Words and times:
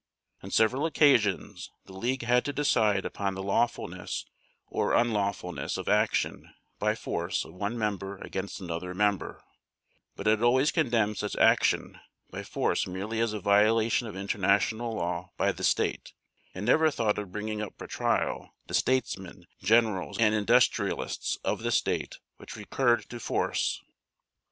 On 0.41 0.49
several 0.49 0.87
occasions 0.87 1.69
the 1.85 1.93
League 1.93 2.23
had 2.23 2.43
to 2.45 2.53
decide 2.53 3.05
upon 3.05 3.35
the 3.35 3.43
lawfulness 3.43 4.25
or 4.65 4.95
unlawfulness 4.95 5.77
of 5.77 5.87
action 5.87 6.51
by 6.79 6.95
force 6.95 7.45
of 7.45 7.53
one 7.53 7.77
member 7.77 8.17
against 8.17 8.59
another 8.59 8.95
member, 8.95 9.43
but 10.15 10.25
it 10.25 10.41
always 10.41 10.71
condemned 10.71 11.19
such 11.19 11.35
action 11.35 11.99
by 12.31 12.41
force 12.41 12.87
merely 12.87 13.19
as 13.19 13.31
a 13.31 13.39
violation 13.39 14.07
of 14.07 14.15
international 14.15 14.95
law 14.95 15.29
by 15.37 15.51
the 15.51 15.63
State, 15.63 16.13
and 16.55 16.65
never 16.65 16.89
thought 16.89 17.19
of 17.19 17.31
bringing 17.31 17.61
up 17.61 17.75
for 17.77 17.85
trial 17.85 18.55
the 18.65 18.73
statesmen, 18.73 19.45
generals, 19.61 20.17
and 20.17 20.33
industrialists 20.33 21.37
of 21.43 21.61
the 21.61 21.71
state 21.71 22.17
which 22.37 22.55
recurred 22.55 23.07
to 23.07 23.19
force. 23.19 23.79